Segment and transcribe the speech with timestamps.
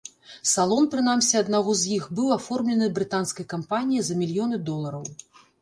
[0.51, 5.03] Салон прынамсі аднаго з іх быў аформлены брытанскай кампаніяй за мільёны долараў.